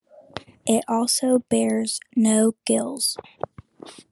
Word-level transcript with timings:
It 0.65 0.83
also 0.87 1.45
bears 1.47 1.99
no 2.15 2.55
gills. 2.65 3.17